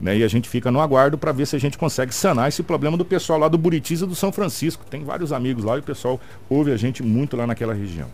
Né? 0.00 0.18
E 0.18 0.24
a 0.24 0.28
gente 0.28 0.48
fica 0.48 0.70
no 0.70 0.80
aguardo 0.80 1.18
para 1.18 1.30
ver 1.30 1.46
se 1.46 1.54
a 1.54 1.58
gente 1.58 1.76
consegue 1.76 2.14
sanar 2.14 2.48
esse 2.48 2.62
problema 2.62 2.96
do 2.96 3.04
pessoal 3.04 3.38
lá 3.38 3.48
do 3.48 3.58
Buritiza 3.58 4.06
do 4.06 4.14
São 4.14 4.32
Francisco. 4.32 4.84
Tem 4.88 5.04
vários 5.04 5.32
amigos 5.32 5.62
lá 5.62 5.76
e 5.76 5.80
o 5.80 5.82
pessoal 5.82 6.18
ouve 6.48 6.72
a 6.72 6.76
gente 6.76 7.02
muito 7.02 7.36
lá 7.36 7.46
naquela 7.46 7.74
região. 7.74 8.08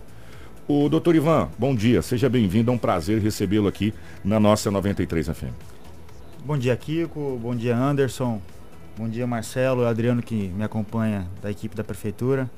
O 0.68 0.88
doutor 0.88 1.14
Ivan, 1.14 1.48
bom 1.56 1.72
dia, 1.76 2.02
seja 2.02 2.28
bem-vindo, 2.28 2.72
é 2.72 2.74
um 2.74 2.78
prazer 2.78 3.20
recebê-lo 3.20 3.68
aqui 3.68 3.94
na 4.24 4.40
nossa 4.40 4.68
93 4.68 5.28
FM. 5.28 5.54
Bom 6.44 6.58
dia, 6.58 6.76
Kiko, 6.76 7.38
bom 7.40 7.54
dia, 7.54 7.76
Anderson, 7.76 8.40
bom 8.98 9.08
dia, 9.08 9.24
Marcelo 9.28 9.84
e 9.84 9.86
Adriano 9.86 10.20
que 10.22 10.48
me 10.48 10.64
acompanha 10.64 11.28
da 11.40 11.52
equipe 11.52 11.76
da 11.76 11.84
Prefeitura. 11.84 12.50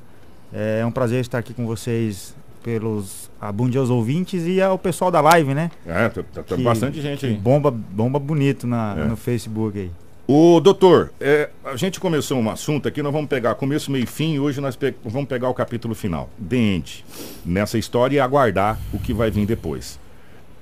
É 0.50 0.84
um 0.86 0.90
prazer 0.90 1.20
estar 1.20 1.36
aqui 1.36 1.52
com 1.52 1.66
vocês 1.66 2.34
pelos 2.62 3.30
a 3.40 3.52
bom 3.52 3.68
dia 3.68 3.80
aos 3.80 3.90
ouvintes 3.90 4.44
e 4.46 4.60
ao 4.60 4.78
pessoal 4.78 5.10
da 5.10 5.20
live, 5.20 5.54
né? 5.54 5.70
É, 5.86 6.08
tá, 6.08 6.22
tá, 6.22 6.42
tá 6.42 6.56
bastante 6.56 7.00
gente 7.00 7.24
aí. 7.24 7.34
Bomba, 7.34 7.70
bomba 7.70 8.18
bonito 8.18 8.66
na, 8.66 8.96
é. 8.98 9.04
no 9.04 9.16
Facebook 9.16 9.78
aí. 9.78 9.90
O 10.30 10.60
doutor, 10.60 11.10
é, 11.18 11.48
a 11.64 11.74
gente 11.74 11.98
começou 11.98 12.38
um 12.38 12.50
assunto 12.50 12.86
aqui, 12.86 13.02
nós 13.02 13.12
vamos 13.12 13.30
pegar 13.30 13.54
começo, 13.54 13.90
meio 13.90 14.04
e 14.04 14.06
fim, 14.06 14.34
e 14.34 14.38
hoje 14.38 14.60
nós 14.60 14.76
pe 14.76 14.94
vamos 15.02 15.26
pegar 15.26 15.48
o 15.48 15.54
capítulo 15.54 15.94
final. 15.94 16.28
Dente 16.36 17.02
nessa 17.46 17.78
história 17.78 18.16
e 18.16 18.20
aguardar 18.20 18.78
o 18.92 18.98
que 18.98 19.14
vai 19.14 19.30
vir 19.30 19.46
depois. 19.46 19.98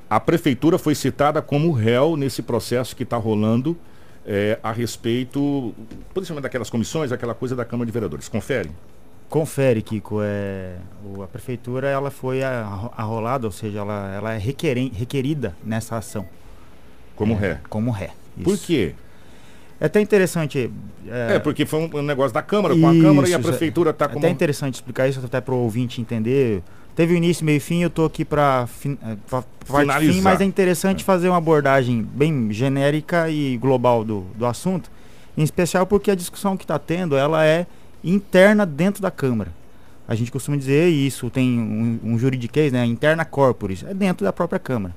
A 0.09 0.20
prefeitura 0.20 0.78
foi 0.78 0.95
citada 0.95 1.42
como 1.42 1.73
réu 1.73 2.16
nesse 2.16 2.42
processo 2.42 2.95
que 2.95 3.02
está 3.02 3.16
rolando 3.16 3.76
é, 4.24 4.56
a 4.62 4.70
respeito, 4.70 5.74
principalmente 6.15 6.45
daquelas 6.45 6.70
comissões, 6.70 7.10
aquela 7.10 7.34
coisa 7.34 7.56
da 7.56 7.65
Câmara 7.65 7.87
de 7.87 7.92
Vereadores. 7.92 8.28
Confere? 8.28 8.70
Confere, 9.28 9.82
Kiko. 9.82 10.20
É, 10.22 10.76
o, 11.04 11.22
a 11.22 11.26
prefeitura 11.26 11.88
ela 11.88 12.10
foi 12.10 12.42
arrolada, 12.42 13.46
ou 13.46 13.52
seja, 13.52 13.80
ela, 13.80 14.14
ela 14.14 14.34
é 14.34 14.38
requeren, 14.38 14.90
requerida 14.94 15.56
nessa 15.64 15.96
ação. 15.96 16.26
Como 17.16 17.34
é, 17.34 17.36
ré? 17.36 17.60
Como 17.68 17.90
ré. 17.90 18.10
Isso. 18.36 18.44
Por 18.44 18.58
quê? 18.58 18.94
É 19.80 19.86
até 19.86 20.00
interessante. 20.00 20.70
É, 21.08 21.36
é 21.36 21.38
porque 21.38 21.66
foi 21.66 21.90
um, 21.92 22.02
negócio 22.02 22.32
da 22.32 22.42
Câmara, 22.42 22.74
com 22.74 22.88
a 22.88 22.92
Câmara 22.92 23.28
e 23.28 23.34
a 23.34 23.38
prefeitura 23.38 23.90
está 23.90 24.06
é 24.06 24.09
como. 24.09 24.24
É 24.24 24.28
até 24.28 24.32
interessante 24.32 24.74
explicar 24.74 25.09
isso 25.09 25.20
até 25.24 25.40
para 25.40 25.54
o 25.54 25.58
ouvinte 25.58 26.01
entender. 26.01 26.62
Teve 26.95 27.12
o 27.12 27.16
início, 27.16 27.45
meio 27.45 27.58
e 27.58 27.60
fim, 27.60 27.82
eu 27.82 27.88
estou 27.88 28.06
aqui 28.06 28.24
para 28.24 28.66
fin, 28.66 28.96
é, 29.02 29.16
finalizar. 29.66 30.14
Fim, 30.14 30.20
mas 30.23 30.40
é 30.40 30.45
interessante 30.45 31.02
é. 31.02 31.04
fazer 31.04 31.29
uma 31.29 31.36
abordagem 31.36 32.02
bem 32.02 32.51
genérica 32.51 33.29
e 33.29 33.58
global 33.58 34.02
do, 34.02 34.24
do 34.34 34.46
assunto, 34.46 34.90
em 35.36 35.42
especial 35.42 35.86
porque 35.86 36.10
a 36.10 36.14
discussão 36.14 36.56
que 36.56 36.64
está 36.64 36.79
tendo, 36.79 37.14
ela 37.14 37.45
é 37.45 37.66
interna 38.07 38.65
dentro 38.65 39.02
da 39.02 39.10
Câmara. 39.10 39.52
A 40.09 40.15
gente 40.15 40.30
costuma 40.30 40.57
dizer 40.57 40.88
isso, 40.88 41.29
tem 41.29 41.59
um, 41.59 42.13
um 42.13 42.18
juridiquês, 42.18 42.73
né, 42.73 42.85
interna 42.87 43.24
corporis, 43.24 43.82
é 43.82 43.93
dentro 43.93 44.24
da 44.24 44.32
própria 44.32 44.59
Câmara. 44.59 44.95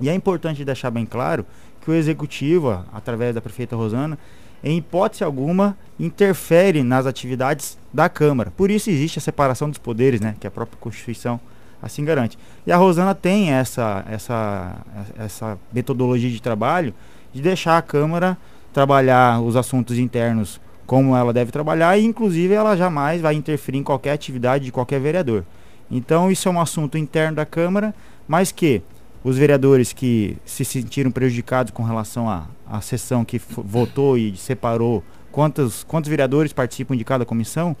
E 0.00 0.08
é 0.08 0.14
importante 0.14 0.64
deixar 0.64 0.90
bem 0.90 1.04
claro 1.04 1.44
que 1.80 1.90
o 1.90 1.94
Executivo, 1.94 2.84
através 2.92 3.34
da 3.34 3.40
prefeita 3.40 3.74
Rosana, 3.74 4.18
em 4.62 4.78
hipótese 4.78 5.24
alguma, 5.24 5.76
interfere 5.98 6.82
nas 6.82 7.04
atividades 7.04 7.76
da 7.92 8.08
Câmara. 8.08 8.52
Por 8.56 8.70
isso 8.70 8.88
existe 8.88 9.18
a 9.18 9.22
separação 9.22 9.68
dos 9.68 9.78
poderes, 9.78 10.20
né, 10.20 10.36
que 10.38 10.46
a 10.46 10.50
própria 10.50 10.78
Constituição 10.78 11.40
assim 11.82 12.04
garante. 12.04 12.38
E 12.66 12.72
a 12.72 12.76
Rosana 12.76 13.14
tem 13.14 13.50
essa, 13.52 14.04
essa, 14.08 14.76
essa 15.18 15.58
metodologia 15.72 16.30
de 16.30 16.40
trabalho 16.40 16.94
de 17.32 17.42
deixar 17.42 17.76
a 17.76 17.82
Câmara 17.82 18.38
trabalhar 18.72 19.40
os 19.40 19.54
assuntos 19.54 19.98
internos 19.98 20.60
como 20.86 21.16
ela 21.16 21.32
deve 21.32 21.50
trabalhar 21.50 21.98
e 21.98 22.04
inclusive 22.04 22.54
ela 22.54 22.76
jamais 22.76 23.20
vai 23.20 23.34
interferir 23.34 23.78
em 23.78 23.82
qualquer 23.82 24.12
atividade 24.12 24.64
de 24.64 24.72
qualquer 24.72 25.00
vereador. 25.00 25.44
Então 25.90 26.30
isso 26.30 26.48
é 26.48 26.52
um 26.52 26.60
assunto 26.60 26.98
interno 26.98 27.36
da 27.36 27.46
Câmara, 27.46 27.94
mas 28.26 28.52
que 28.52 28.82
os 29.22 29.38
vereadores 29.38 29.92
que 29.92 30.36
se 30.44 30.64
sentiram 30.64 31.10
prejudicados 31.10 31.72
com 31.72 31.82
relação 31.82 32.28
à, 32.28 32.46
à 32.66 32.80
sessão 32.80 33.24
que 33.24 33.40
votou 33.56 34.18
e 34.18 34.36
separou 34.36 35.02
quantos, 35.32 35.82
quantos 35.82 36.10
vereadores 36.10 36.52
participam 36.52 36.96
de 36.96 37.04
cada 37.04 37.24
comissão, 37.24 37.74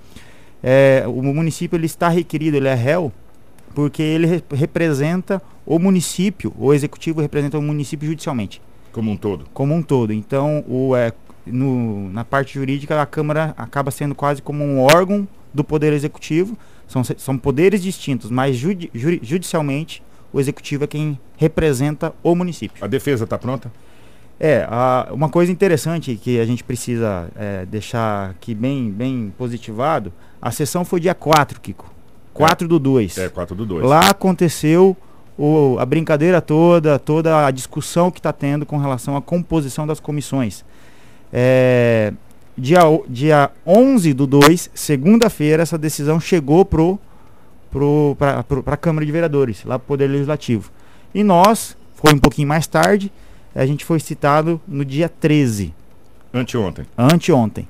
é, 0.62 1.04
o 1.06 1.22
município 1.22 1.76
ele 1.76 1.86
está 1.86 2.08
requerido, 2.08 2.56
ele 2.56 2.68
é 2.68 2.74
réu, 2.74 3.12
porque 3.74 4.02
ele 4.02 4.26
re 4.26 4.42
representa 4.52 5.42
o 5.66 5.78
município, 5.78 6.52
o 6.58 6.72
executivo 6.72 7.20
representa 7.20 7.58
o 7.58 7.62
município 7.62 8.08
judicialmente. 8.08 8.62
Como 8.90 9.10
um 9.10 9.16
todo. 9.16 9.46
Como 9.52 9.74
um 9.74 9.82
todo. 9.82 10.12
Então, 10.12 10.64
o, 10.66 10.96
é, 10.96 11.12
no, 11.46 12.10
na 12.10 12.24
parte 12.24 12.54
jurídica, 12.54 13.00
a 13.00 13.06
Câmara 13.06 13.54
acaba 13.56 13.90
sendo 13.90 14.14
quase 14.14 14.40
como 14.42 14.64
um 14.64 14.80
órgão 14.80 15.26
do 15.52 15.62
Poder 15.62 15.92
Executivo. 15.92 16.56
São, 16.86 17.02
são 17.04 17.38
poderes 17.38 17.82
distintos, 17.82 18.30
mas 18.30 18.56
judi, 18.56 18.90
juri, 18.94 19.20
judicialmente 19.22 20.02
o 20.32 20.40
Executivo 20.40 20.84
é 20.84 20.86
quem 20.86 21.18
representa 21.36 22.12
o 22.22 22.34
município. 22.34 22.84
A 22.84 22.88
defesa 22.88 23.24
está 23.24 23.38
pronta? 23.38 23.70
É, 24.38 24.66
a, 24.68 25.08
uma 25.12 25.28
coisa 25.28 25.52
interessante 25.52 26.16
que 26.16 26.40
a 26.40 26.44
gente 26.44 26.64
precisa 26.64 27.28
é, 27.36 27.64
deixar 27.66 28.30
aqui 28.30 28.54
bem, 28.54 28.90
bem 28.90 29.32
positivado, 29.38 30.12
a 30.42 30.50
sessão 30.50 30.84
foi 30.84 31.00
dia 31.00 31.14
4, 31.14 31.60
Kiko. 31.60 31.92
4 32.32 32.64
é, 32.64 32.68
do 32.68 32.78
2. 32.78 33.18
É, 33.18 33.28
4 33.28 33.54
do 33.54 33.64
2. 33.64 33.84
Lá 33.84 34.10
aconteceu 34.10 34.96
o, 35.38 35.76
a 35.78 35.86
brincadeira 35.86 36.40
toda, 36.40 36.98
toda 36.98 37.46
a 37.46 37.50
discussão 37.50 38.10
que 38.10 38.18
está 38.18 38.32
tendo 38.32 38.66
com 38.66 38.76
relação 38.76 39.16
à 39.16 39.22
composição 39.22 39.86
das 39.86 40.00
comissões. 40.00 40.64
É, 41.36 42.12
dia, 42.56 42.78
dia 43.08 43.50
11 43.66 44.14
do 44.14 44.24
2, 44.24 44.70
segunda-feira, 44.72 45.64
essa 45.64 45.76
decisão 45.76 46.20
chegou 46.20 46.64
para 46.64 46.96
pro, 47.72 48.16
a 48.64 48.76
Câmara 48.76 49.04
de 49.04 49.10
Vereadores, 49.10 49.64
lá 49.64 49.76
para 49.76 49.84
o 49.84 49.88
Poder 49.88 50.06
Legislativo. 50.06 50.70
E 51.12 51.24
nós, 51.24 51.76
foi 51.92 52.14
um 52.14 52.18
pouquinho 52.18 52.46
mais 52.46 52.68
tarde, 52.68 53.10
a 53.52 53.66
gente 53.66 53.84
foi 53.84 53.98
citado 53.98 54.60
no 54.66 54.84
dia 54.84 55.08
13. 55.08 55.74
Anteontem. 56.32 56.86
Anteontem. 56.96 57.68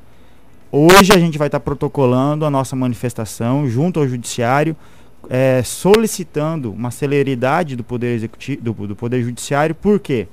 Hoje 0.71 1.13
a 1.15 1.19
gente 1.19 1.39
vai 1.39 1.49
estar 1.49 1.59
tá 1.59 1.65
protocolando 1.65 2.45
a 2.45 2.51
nossa 2.51 2.77
manifestação 2.77 3.67
junto 3.67 3.99
ao 3.99 4.07
Judiciário, 4.07 4.77
é, 5.31 5.63
solicitando 5.65 6.71
uma 6.71 6.91
celeridade 6.91 7.77
do 7.77 7.85
Poder 7.85 8.15
Executivo, 8.15 8.61
do, 8.61 8.73
do 8.89 8.97
Poder 8.97 9.23
Judiciário, 9.23 9.75
porque 9.75 10.29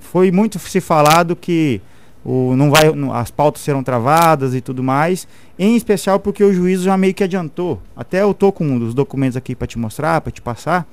foi 0.00 0.30
muito 0.30 0.58
se 0.58 0.80
falado 0.80 1.36
que 1.36 1.82
o, 2.24 2.56
não 2.56 2.70
vai, 2.70 2.84
as 3.12 3.30
pautas 3.30 3.62
serão 3.62 3.82
travadas 3.82 4.54
e 4.54 4.60
tudo 4.60 4.82
mais, 4.82 5.28
em 5.58 5.76
especial 5.76 6.18
porque 6.18 6.42
o 6.42 6.52
juízo 6.52 6.84
já 6.84 6.96
meio 6.96 7.12
que 7.12 7.22
adiantou. 7.22 7.80
Até 7.94 8.22
eu 8.22 8.32
tô 8.32 8.50
com 8.50 8.64
um 8.64 8.78
dos 8.78 8.94
documentos 8.94 9.36
aqui 9.36 9.54
para 9.54 9.66
te 9.66 9.78
mostrar, 9.78 10.20
para 10.20 10.32
te 10.32 10.40
passar. 10.40 10.86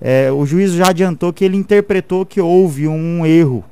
É, 0.00 0.32
o 0.32 0.44
juízo 0.46 0.76
já 0.76 0.88
adiantou 0.88 1.32
que 1.32 1.44
ele 1.44 1.56
interpretou 1.56 2.24
que 2.24 2.40
houve 2.40 2.88
um 2.88 3.24
erro 3.26 3.62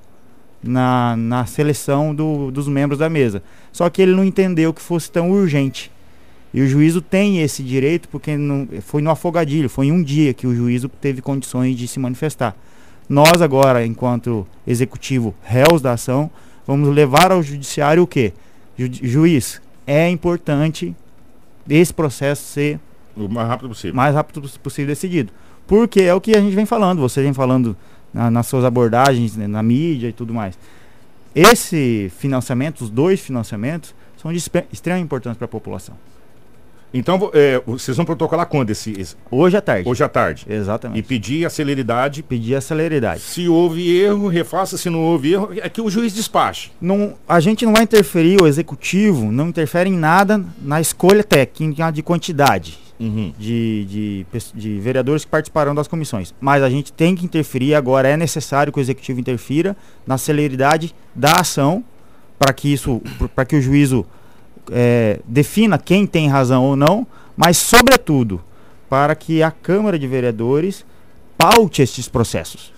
na, 0.63 1.17
na 1.17 1.47
seleção 1.47 2.15
do, 2.15 2.51
dos 2.51 2.69
membros 2.69 2.99
da 2.99 3.09
mesa. 3.09 3.43
Só 3.73 3.89
que 3.89 4.03
ele 4.03 4.13
não 4.13 4.25
entendeu 4.25 4.73
que 4.73 4.83
fosse 4.83 5.11
tão 5.11 5.31
urgente. 5.31 5.91
E 6.53 6.61
o 6.61 6.69
juízo 6.69 7.01
tem 7.01 7.41
esse 7.41 7.63
direito 7.63 8.09
porque 8.09 8.37
não, 8.37 8.69
foi 8.83 9.01
no 9.01 9.11
afogadilho, 9.11 9.71
foi 9.71 9.87
em 9.87 9.93
um 9.93 10.03
dia 10.03 10.35
que 10.35 10.47
o 10.47 10.55
juízo 10.55 10.89
teve 10.89 11.23
condições 11.23 11.77
de 11.77 11.89
se 11.89 11.99
manifestar. 11.99 12.57
Nós 13.09 13.41
agora, 13.41 13.87
enquanto 13.87 14.47
executivo 14.67 15.35
réus 15.43 15.81
da 15.81 15.93
ação, 15.93 16.31
vamos 16.71 16.95
levar 16.95 17.33
ao 17.33 17.43
judiciário 17.43 18.05
o 18.05 18.07
quê? 18.07 18.33
Ju 18.79 18.89
juiz, 19.03 19.61
é 19.85 20.09
importante 20.09 20.95
esse 21.69 21.93
processo 21.93 22.45
ser 22.45 22.79
o 23.17 23.29
mais 23.29 23.49
rápido 23.49 23.69
possível. 23.69 23.97
Mais 23.97 24.15
rápido 24.15 24.49
possível 24.63 24.87
decidido. 24.87 25.33
Porque 25.67 26.03
é 26.03 26.15
o 26.15 26.21
que 26.21 26.37
a 26.37 26.41
gente 26.41 26.55
vem 26.55 26.65
falando, 26.65 27.01
você 27.01 27.23
vem 27.23 27.33
falando 27.33 27.77
na, 28.15 28.31
nas 28.31 28.47
suas 28.47 28.65
abordagens, 28.65 29.37
né, 29.37 29.49
na 29.49 29.63
mídia 29.65 30.09
e 30.09 30.13
tudo 30.13 30.33
mais. 30.33 30.57
Esse 31.35 32.11
financiamento, 32.19 32.83
os 32.83 32.91
dois 32.91 33.21
financiamentos, 33.21 33.93
são 34.17 34.33
de 34.33 34.39
extrema 34.73 35.01
importância 35.01 35.39
para 35.39 35.47
a 35.47 35.49
população. 35.49 35.97
Então, 36.93 37.31
é, 37.33 37.63
vocês 37.67 37.97
vão 37.97 38.05
protocolar 38.05 38.47
quando 38.47 38.71
esse, 38.71 38.93
esse, 38.99 39.17
Hoje 39.31 39.57
à 39.57 39.61
tarde. 39.61 39.89
Hoje 39.89 40.03
à 40.03 40.09
tarde. 40.09 40.47
Exatamente. 40.49 40.99
E 40.99 41.03
pedir 41.03 41.47
a 41.47 41.51
celeridade. 41.51 42.23
Pedir 42.23 42.57
a 42.57 42.61
celeridade. 42.61 43.21
Se 43.21 43.49
houve 43.49 43.97
erro, 43.97 44.29
refaça. 44.29 44.77
Se 44.77 44.91
não 44.91 45.01
houve 45.01 45.33
erro, 45.33 45.51
é 45.57 45.69
que 45.69 45.81
o 45.81 45.91
juiz 45.91 46.13
despache. 46.13 46.71
Não, 46.81 47.15
a 47.29 47.39
gente 47.41 47.65
não 47.65 47.73
vai 47.73 47.85
interferir, 47.85 48.43
o 48.43 48.47
executivo 48.47 49.31
não 49.31 49.49
interfere 49.49 49.89
em 49.89 49.97
nada 49.97 50.45
na 50.61 50.81
escolha 50.81 51.23
técnica 51.23 51.91
de 51.91 52.03
quantidade 52.03 52.79
uhum. 53.01 53.33
de, 53.39 53.87
de, 53.87 54.27
de 54.55 54.79
vereadores 54.79 55.25
que 55.25 55.31
participarão 55.31 55.75
das 55.75 55.89
comissões. 55.89 56.35
Mas 56.39 56.63
a 56.63 56.69
gente 56.69 56.93
tem 56.93 57.17
que 57.17 57.25
interferir 57.25 57.75
agora, 57.75 58.09
é 58.09 58.17
necessário 58.17 58.73
que 58.73 58.79
o 58.79 58.83
executivo 58.83 59.19
interfira 59.19 59.77
na 60.07 60.19
celeridade 60.19 60.95
da 61.15 61.41
ação 61.41 61.83
para 62.39 62.53
que 62.53 62.73
isso, 62.73 63.03
para 63.35 63.45
que 63.45 63.57
o 63.57 63.61
juízo 63.61 64.07
é, 64.71 65.21
defina 65.27 65.79
quem 65.79 66.07
tem 66.07 66.29
razão 66.29 66.65
ou 66.65 66.77
não, 66.77 67.07
mas, 67.37 67.57
sobretudo, 67.57 68.43
para 68.89 69.15
que 69.15 69.43
a 69.43 69.51
Câmara 69.51 69.99
de 69.99 70.07
Vereadores 70.07 70.85
paute 71.39 71.83
estes 71.83 72.09
processos. 72.09 72.73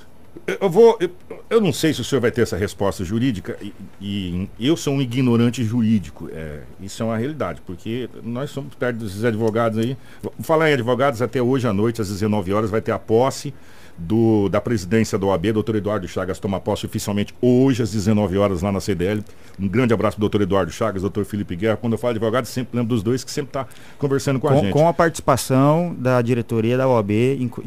Eu 0.47 0.69
vou. 0.69 0.97
Eu, 1.01 1.11
eu, 1.51 1.61
não 1.61 1.73
sei 1.73 1.93
se 1.95 2.01
o 2.01 2.05
senhor 2.05 2.21
vai 2.21 2.31
ter 2.31 2.43
essa 2.43 2.57
resposta 2.57 3.05
jurídica, 3.05 3.57
e, 4.01 4.49
e 4.59 4.67
eu 4.67 4.77
sou 4.77 4.95
um 4.95 5.01
ignorante 5.01 5.63
jurídico. 5.63 6.29
É, 6.33 6.61
isso 6.81 7.03
é 7.03 7.07
uma 7.07 7.17
realidade, 7.17 7.61
porque 7.65 8.09
nós 8.23 8.51
somos 8.51 8.75
perto 8.75 8.99
dos 8.99 9.25
advogados 9.25 9.79
aí. 9.79 9.97
Vou 10.23 10.33
falar 10.41 10.71
em 10.71 10.75
advogados 10.75 11.23
até 11.23 11.41
hoje 11.41 11.69
à 11.69 11.73
noite, 11.73 12.01
às 12.01 12.09
19 12.09 12.53
horas, 12.53 12.71
vai 12.71 12.81
ter 12.81 12.93
a 12.93 12.99
posse 12.99 13.55
do, 13.97 14.49
da 14.49 14.61
presidência 14.61 15.19
da 15.19 15.27
OAB, 15.27 15.53
doutor 15.53 15.77
Eduardo 15.77 16.09
Chagas, 16.09 16.39
toma 16.39 16.59
posse 16.61 16.87
oficialmente 16.87 17.35
hoje 17.41 17.83
às 17.83 17.93
19 17.93 18.37
horas 18.39 18.63
lá 18.63 18.73
na 18.73 18.81
CDL. 18.81 19.23
Um 19.61 19.69
grande 19.69 19.93
abraço 19.93 20.19
doutor 20.19 20.41
Eduardo 20.41 20.73
Chagas, 20.73 21.03
doutor 21.03 21.25
Felipe 21.25 21.55
Guerra. 21.55 21.77
Quando 21.77 21.93
eu 21.93 21.99
falo 21.99 22.13
advogado, 22.13 22.47
sempre 22.47 22.77
lembro 22.77 22.95
dos 22.95 23.03
dois 23.03 23.23
que 23.23 23.31
sempre 23.31 23.51
está 23.51 23.67
conversando 23.99 24.41
com, 24.41 24.49
com, 24.49 24.55
a 24.55 24.57
gente. 24.57 24.73
Com 24.73 24.89
a 24.89 24.93
participação 24.93 25.95
da 25.99 26.21
diretoria 26.23 26.77
da 26.77 26.89
OAB 26.89 27.11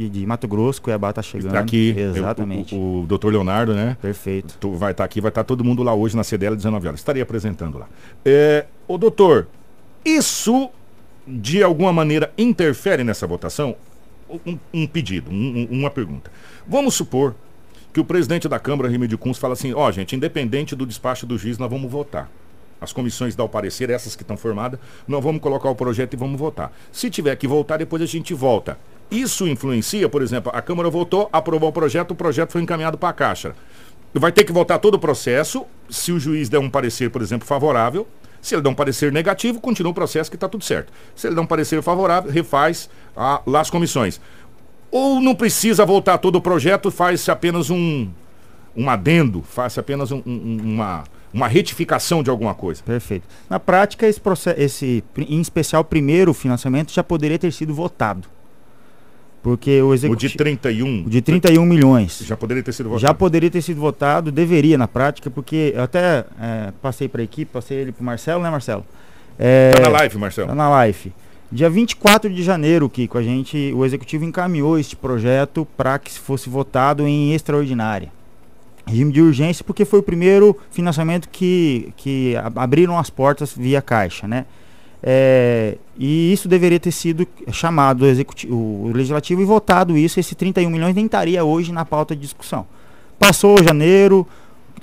de 0.09 0.25
Mato 0.25 0.47
Grosso, 0.47 0.81
Cuiabá 0.81 1.11
está 1.11 1.21
chegando. 1.21 1.53
Tá 1.53 1.59
aqui, 1.59 1.95
exatamente. 1.97 2.75
Eu, 2.75 2.81
o, 2.81 3.03
o, 3.03 3.07
doutor 3.07 3.31
Leonardo, 3.31 3.73
né? 3.73 3.97
Perfeito. 4.01 4.57
Tu, 4.59 4.71
vai 4.73 4.91
estar 4.91 5.03
tá 5.03 5.05
aqui, 5.05 5.21
vai 5.21 5.29
estar 5.29 5.43
tá 5.43 5.47
todo 5.47 5.63
mundo 5.63 5.83
lá 5.83 5.93
hoje 5.93 6.15
na 6.15 6.23
CDL 6.23 6.53
às 6.55 6.57
19 6.57 6.87
horas. 6.87 6.99
Estarei 6.99 7.21
apresentando 7.21 7.77
lá. 7.77 7.87
É, 8.23 8.65
o 8.87 8.97
doutor, 8.97 9.47
isso 10.03 10.69
de 11.27 11.63
alguma 11.63 11.91
maneira 11.91 12.31
interfere 12.37 13.03
nessa 13.03 13.25
votação? 13.25 13.75
Um, 14.29 14.57
um 14.73 14.87
pedido, 14.87 15.29
um, 15.29 15.67
uma 15.69 15.91
pergunta. 15.91 16.31
Vamos 16.67 16.95
supor 16.95 17.35
que 17.93 17.99
o 17.99 18.05
presidente 18.05 18.49
da 18.49 18.59
Câmara, 18.59 18.89
Remédio 18.89 19.17
Kunz, 19.17 19.37
fala 19.37 19.53
assim: 19.53 19.73
ó, 19.73 19.87
oh, 19.87 19.91
gente, 19.91 20.15
independente 20.15 20.75
do 20.75 20.85
despacho 20.85 21.25
do 21.25 21.37
juiz, 21.37 21.57
nós 21.57 21.69
vamos 21.69 21.89
votar. 21.91 22.29
As 22.81 22.91
comissões 22.91 23.35
dão 23.35 23.45
o 23.45 23.49
parecer, 23.49 23.89
essas 23.89 24.15
que 24.15 24.23
estão 24.23 24.35
formadas, 24.35 24.79
nós 25.07 25.23
vamos 25.23 25.41
colocar 25.41 25.69
o 25.69 25.75
projeto 25.75 26.13
e 26.13 26.17
vamos 26.17 26.39
votar. 26.39 26.71
Se 26.91 27.09
tiver 27.09 27.35
que 27.35 27.47
voltar, 27.47 27.77
depois 27.77 28.01
a 28.01 28.05
gente 28.05 28.33
volta. 28.33 28.77
Isso 29.09 29.47
influencia, 29.47 30.09
por 30.09 30.21
exemplo, 30.21 30.51
a 30.53 30.61
Câmara 30.61 30.89
votou, 30.89 31.29
aprovou 31.31 31.69
o 31.69 31.73
projeto, 31.73 32.11
o 32.11 32.15
projeto 32.15 32.51
foi 32.51 32.61
encaminhado 32.61 32.97
para 32.97 33.09
a 33.09 33.13
Caixa. 33.13 33.55
Vai 34.13 34.31
ter 34.31 34.43
que 34.43 34.51
voltar 34.51 34.79
todo 34.79 34.95
o 34.95 34.99
processo, 34.99 35.65
se 35.89 36.11
o 36.11 36.19
juiz 36.19 36.49
der 36.49 36.59
um 36.59 36.69
parecer, 36.69 37.09
por 37.09 37.21
exemplo, 37.21 37.47
favorável, 37.47 38.07
se 38.45 38.53
ele 38.53 38.61
dá 38.61 38.69
um 38.69 38.75
parecer 38.75 39.11
negativo, 39.11 39.59
continua 39.59 39.91
o 39.91 39.93
processo 39.93 40.29
que 40.29 40.35
está 40.37 40.47
tudo 40.47 40.63
certo. 40.63 40.93
Se 41.15 41.27
ele 41.27 41.35
dá 41.35 41.41
um 41.41 41.47
parecer 41.47 41.81
favorável, 41.81 42.31
refaz 42.31 42.89
a, 43.15 43.41
lá 43.45 43.61
as 43.61 43.69
comissões. 43.69 44.21
Ou 44.91 45.19
não 45.19 45.33
precisa 45.33 45.85
voltar 45.85 46.19
todo 46.19 46.35
o 46.35 46.41
projeto, 46.41 46.91
faz 46.91 47.27
apenas 47.27 47.69
um, 47.69 48.07
um 48.75 48.89
adendo, 48.89 49.41
faz 49.41 49.77
apenas 49.77 50.11
um, 50.11 50.21
um, 50.25 50.59
uma, 50.63 51.03
uma 51.33 51.47
retificação 51.47 52.21
de 52.21 52.29
alguma 52.29 52.53
coisa. 52.53 52.83
Perfeito. 52.83 53.27
Na 53.49 53.59
prática, 53.59 54.07
esse 54.07 54.21
esse, 54.57 55.03
em 55.17 55.41
especial, 55.41 55.83
primeiro 55.83 56.33
financiamento 56.33 56.93
já 56.93 57.03
poderia 57.03 57.39
ter 57.39 57.51
sido 57.51 57.73
votado. 57.73 58.34
Porque 59.45 59.79
o 59.79 59.93
executivo. 59.93 60.25
O 60.25 60.29
de 60.31 60.37
31. 60.37 61.03
O 61.05 61.07
de 61.07 61.21
31 61.21 61.63
milhões. 61.67 62.19
Já 62.25 62.35
poderia 62.35 62.63
ter 62.63 62.71
sido 62.71 62.89
votado. 62.89 63.01
Já 63.03 63.13
poderia 63.13 63.51
ter 63.51 63.61
sido 63.61 63.79
votado, 63.79 64.31
deveria 64.31 64.75
na 64.75 64.87
prática, 64.87 65.29
porque 65.29 65.71
eu 65.75 65.83
até 65.83 66.25
é, 66.41 66.73
passei 66.81 67.07
para 67.07 67.21
a 67.21 67.23
equipe, 67.23 67.51
passei 67.53 67.77
ele 67.77 67.91
para 67.91 68.01
o 68.01 68.03
Marcelo, 68.03 68.41
né, 68.41 68.49
Marcelo? 68.49 68.83
É, 69.37 69.71
tá 69.75 69.81
na 69.81 69.89
live, 69.99 70.17
Marcelo. 70.17 70.47
Tá 70.47 70.55
na 70.55 70.67
live. 70.67 71.13
Dia 71.51 71.69
24 71.69 72.33
de 72.33 72.41
janeiro, 72.41 72.89
Kiko, 72.89 73.19
a 73.19 73.21
gente, 73.21 73.71
o 73.75 73.85
executivo 73.85 74.25
encaminhou 74.25 74.79
este 74.79 74.95
projeto 74.95 75.67
para 75.77 75.99
que 75.99 76.11
fosse 76.17 76.49
votado 76.49 77.07
em 77.07 77.35
extraordinária. 77.35 78.11
Regime 78.87 79.11
de 79.11 79.21
urgência, 79.21 79.63
porque 79.63 79.85
foi 79.85 79.99
o 79.99 80.03
primeiro 80.03 80.57
financiamento 80.71 81.29
que, 81.29 81.93
que 81.97 82.33
abriram 82.55 82.97
as 82.97 83.11
portas 83.11 83.53
via 83.55 83.79
caixa, 83.79 84.27
né? 84.27 84.47
É, 85.07 85.77
e 85.99 86.33
isso 86.33 86.47
deveria 86.47 86.79
ter 86.79 86.91
sido 86.91 87.27
chamado 87.51 88.03
o, 88.49 88.55
o 88.55 88.91
legislativo 88.91 89.39
e 89.39 89.45
votado 89.45 89.95
isso. 89.95 90.19
Esse 90.19 90.33
31 90.33 90.67
milhões 90.67 90.95
nem 90.95 91.05
estaria 91.05 91.43
hoje 91.43 91.71
na 91.71 91.85
pauta 91.85 92.15
de 92.15 92.23
discussão. 92.23 92.65
Passou 93.19 93.63
janeiro, 93.63 94.27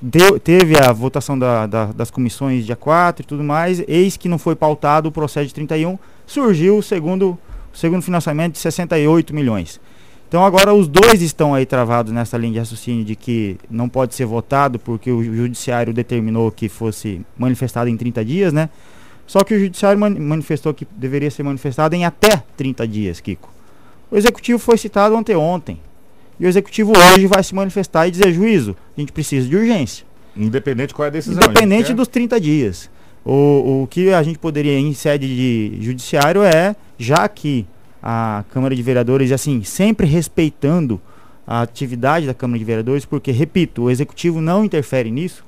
deu, 0.00 0.38
teve 0.38 0.78
a 0.78 0.92
votação 0.92 1.36
da, 1.36 1.66
da, 1.66 1.86
das 1.86 2.08
comissões 2.08 2.64
dia 2.64 2.76
4 2.76 3.24
e 3.24 3.26
tudo 3.26 3.42
mais. 3.42 3.82
Eis 3.88 4.16
que 4.16 4.28
não 4.28 4.38
foi 4.38 4.54
pautado 4.54 5.08
o 5.08 5.12
processo 5.12 5.48
de 5.48 5.54
31. 5.54 5.98
Surgiu 6.24 6.78
o 6.78 6.82
segundo, 6.84 7.36
o 7.74 7.76
segundo 7.76 8.02
financiamento 8.02 8.52
de 8.52 8.60
68 8.60 9.34
milhões. 9.34 9.80
Então 10.28 10.44
agora 10.44 10.72
os 10.72 10.86
dois 10.86 11.20
estão 11.20 11.52
aí 11.52 11.66
travados 11.66 12.12
nessa 12.12 12.38
linha 12.38 12.52
de 12.52 12.58
raciocínio 12.60 13.04
de 13.04 13.16
que 13.16 13.58
não 13.68 13.88
pode 13.88 14.14
ser 14.14 14.24
votado 14.24 14.78
porque 14.78 15.10
o 15.10 15.22
judiciário 15.22 15.92
determinou 15.92 16.50
que 16.52 16.68
fosse 16.68 17.20
manifestado 17.36 17.90
em 17.90 17.96
30 17.96 18.24
dias, 18.24 18.52
né? 18.52 18.70
Só 19.32 19.42
que 19.42 19.54
o 19.54 19.58
judiciário 19.58 19.98
manifestou 19.98 20.74
que 20.74 20.86
deveria 20.94 21.30
ser 21.30 21.42
manifestado 21.42 21.94
em 21.94 22.04
até 22.04 22.42
30 22.54 22.86
dias, 22.86 23.18
Kiko. 23.18 23.50
O 24.10 24.16
executivo 24.18 24.58
foi 24.58 24.76
citado 24.76 25.16
anteontem. 25.16 25.80
E 26.38 26.44
o 26.44 26.48
executivo 26.50 26.92
hoje 26.94 27.26
vai 27.26 27.42
se 27.42 27.54
manifestar 27.54 28.06
e 28.06 28.10
dizer 28.10 28.30
juízo. 28.30 28.76
A 28.94 29.00
gente 29.00 29.10
precisa 29.10 29.48
de 29.48 29.56
urgência. 29.56 30.04
Independente 30.36 30.92
qual 30.92 31.06
é 31.06 31.08
a 31.08 31.12
decisão. 31.12 31.42
Independente 31.42 31.94
dos 31.94 32.08
30 32.08 32.38
dias. 32.38 32.90
O, 33.24 33.84
o 33.84 33.86
que 33.86 34.12
a 34.12 34.22
gente 34.22 34.38
poderia, 34.38 34.78
em 34.78 34.92
sede 34.92 35.26
de 35.26 35.78
judiciário, 35.80 36.42
é, 36.42 36.76
já 36.98 37.26
que 37.26 37.64
a 38.02 38.44
Câmara 38.50 38.76
de 38.76 38.82
Vereadores, 38.82 39.32
assim, 39.32 39.64
sempre 39.64 40.06
respeitando 40.06 41.00
a 41.46 41.62
atividade 41.62 42.26
da 42.26 42.34
Câmara 42.34 42.58
de 42.58 42.66
Vereadores, 42.66 43.06
porque, 43.06 43.32
repito, 43.32 43.84
o 43.84 43.90
executivo 43.90 44.42
não 44.42 44.62
interfere 44.62 45.10
nisso, 45.10 45.42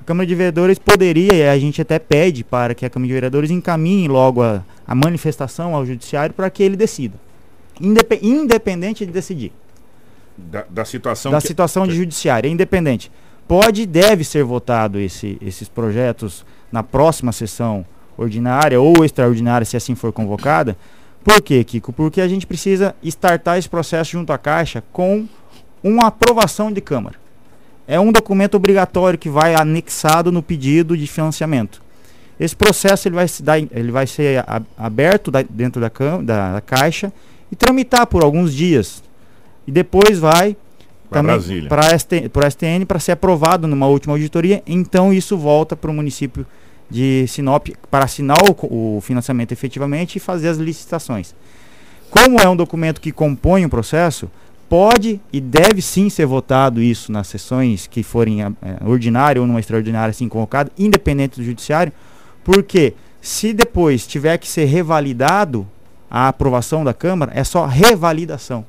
a 0.00 0.04
Câmara 0.04 0.26
de 0.26 0.34
Vereadores 0.34 0.78
poderia, 0.78 1.34
e 1.34 1.48
a 1.48 1.58
gente 1.58 1.82
até 1.82 1.98
pede 1.98 2.42
para 2.42 2.74
que 2.74 2.86
a 2.86 2.90
Câmara 2.90 3.06
de 3.06 3.12
Vereadores 3.12 3.50
encaminhe 3.50 4.08
logo 4.08 4.42
a, 4.42 4.64
a 4.86 4.94
manifestação 4.94 5.74
ao 5.74 5.84
Judiciário 5.84 6.34
para 6.34 6.48
que 6.48 6.62
ele 6.62 6.76
decida. 6.76 7.14
Indep 7.78 8.18
independente 8.22 9.04
de 9.04 9.12
decidir. 9.12 9.52
Da, 10.36 10.64
da 10.68 10.84
situação. 10.84 11.30
Da 11.30 11.40
que... 11.40 11.46
situação 11.46 11.86
de 11.86 11.94
judiciário, 11.94 12.48
é 12.48 12.50
independente. 12.50 13.12
Pode 13.46 13.82
e 13.82 13.86
deve 13.86 14.24
ser 14.24 14.42
votado 14.42 14.98
esse, 14.98 15.36
esses 15.40 15.68
projetos 15.68 16.46
na 16.72 16.82
próxima 16.82 17.30
sessão 17.30 17.84
ordinária 18.16 18.80
ou 18.80 19.04
extraordinária, 19.04 19.64
se 19.64 19.76
assim 19.76 19.94
for 19.94 20.12
convocada. 20.12 20.76
Por 21.22 21.42
quê, 21.42 21.62
Kiko? 21.62 21.92
Porque 21.92 22.22
a 22.22 22.28
gente 22.28 22.46
precisa 22.46 22.94
startar 23.02 23.58
esse 23.58 23.68
processo 23.68 24.12
junto 24.12 24.32
à 24.32 24.38
Caixa 24.38 24.82
com 24.92 25.26
uma 25.82 26.06
aprovação 26.06 26.72
de 26.72 26.80
Câmara 26.80 27.19
é 27.90 27.98
um 27.98 28.12
documento 28.12 28.54
obrigatório 28.54 29.18
que 29.18 29.28
vai 29.28 29.52
anexado 29.52 30.30
no 30.30 30.40
pedido 30.40 30.96
de 30.96 31.08
financiamento. 31.08 31.82
Esse 32.38 32.54
processo 32.54 33.08
ele 33.08 33.16
vai, 33.16 33.26
se 33.26 33.42
dar, 33.42 33.58
ele 33.58 33.90
vai 33.90 34.06
ser 34.06 34.44
aberto 34.78 35.28
da, 35.28 35.42
dentro 35.42 35.80
da, 35.80 35.90
da, 36.22 36.52
da, 36.52 36.60
caixa 36.60 37.12
e 37.50 37.56
tramitar 37.56 38.06
por 38.06 38.22
alguns 38.22 38.54
dias. 38.54 39.02
E 39.66 39.72
depois 39.72 40.20
vai 40.20 40.56
para 41.10 41.88
a 42.46 42.50
STN 42.50 42.86
para 42.86 43.00
ser 43.00 43.10
aprovado 43.12 43.66
numa 43.66 43.88
última 43.88 44.14
auditoria. 44.14 44.62
Então 44.68 45.12
isso 45.12 45.36
volta 45.36 45.74
para 45.74 45.90
o 45.90 45.94
município 45.94 46.46
de 46.88 47.26
Sinop 47.26 47.70
para 47.90 48.04
assinar 48.04 48.38
o, 48.48 48.96
o 48.96 49.00
financiamento 49.00 49.50
efetivamente 49.50 50.14
e 50.14 50.20
fazer 50.20 50.46
as 50.46 50.58
licitações. 50.58 51.34
Como 52.08 52.40
é 52.40 52.48
um 52.48 52.54
documento 52.54 53.00
que 53.00 53.10
compõe 53.10 53.64
o 53.64 53.68
processo, 53.68 54.30
pode 54.70 55.20
e 55.32 55.40
deve 55.40 55.82
sim 55.82 56.08
ser 56.08 56.26
votado 56.26 56.80
isso 56.80 57.10
nas 57.10 57.26
sessões 57.26 57.88
que 57.88 58.04
forem 58.04 58.40
é, 58.40 58.52
ordinária 58.86 59.42
ou 59.42 59.46
numa 59.46 59.58
extraordinária 59.58 60.10
assim 60.10 60.28
convocada, 60.28 60.70
independente 60.78 61.40
do 61.40 61.44
judiciário, 61.44 61.92
porque 62.44 62.94
se 63.20 63.52
depois 63.52 64.06
tiver 64.06 64.38
que 64.38 64.46
ser 64.48 64.66
revalidado 64.66 65.66
a 66.08 66.28
aprovação 66.28 66.84
da 66.84 66.94
Câmara, 66.94 67.32
é 67.34 67.42
só 67.42 67.66
revalidação. 67.66 68.64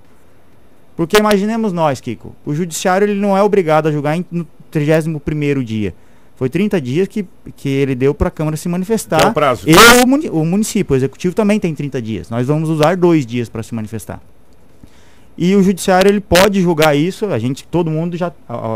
Porque 0.95 1.17
imaginemos 1.17 1.71
nós, 1.71 2.01
Kiko, 2.01 2.35
o 2.43 2.53
judiciário 2.53 3.05
ele 3.05 3.19
não 3.19 3.37
é 3.37 3.43
obrigado 3.43 3.87
a 3.87 3.91
julgar 3.91 4.17
em, 4.17 4.25
no 4.31 4.47
31º 4.73 5.63
dia. 5.63 5.93
Foi 6.35 6.49
30 6.49 6.81
dias 6.81 7.07
que, 7.07 7.27
que 7.55 7.69
ele 7.69 7.93
deu 7.93 8.15
para 8.15 8.29
a 8.29 8.31
Câmara 8.31 8.57
se 8.57 8.67
manifestar. 8.67 9.21
É 9.21 9.27
o 9.27 9.33
prazo. 9.33 9.69
E 9.69 9.75
o, 10.03 10.07
muni 10.07 10.29
o 10.29 10.43
município, 10.43 10.95
o 10.95 10.97
executivo 10.97 11.35
também 11.35 11.59
tem 11.59 11.75
30 11.75 12.01
dias. 12.01 12.29
Nós 12.31 12.47
vamos 12.47 12.69
usar 12.69 12.97
dois 12.97 13.23
dias 13.23 13.47
para 13.47 13.61
se 13.61 13.75
manifestar. 13.75 14.19
E 15.37 15.55
o 15.55 15.63
judiciário 15.63 16.09
ele 16.09 16.19
pode 16.19 16.61
julgar 16.61 16.95
isso. 16.95 17.25
A 17.27 17.39
gente, 17.39 17.65
todo 17.65 17.89
mundo 17.89 18.17
já, 18.17 18.31